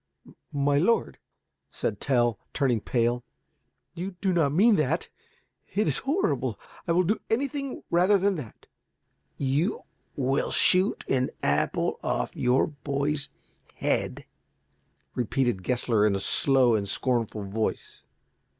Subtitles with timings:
[0.51, 1.19] "My lord,"
[1.69, 3.23] said Tell, turning pale,
[3.93, 5.09] "you do not mean that?
[5.75, 6.59] It is horrible.
[6.87, 8.65] I will do anything rather than that."
[9.37, 9.83] "You
[10.15, 13.29] will shoot an apple off your boy's
[13.75, 14.25] head,"
[15.13, 18.03] repeated Gessler in a slow and scornful voice.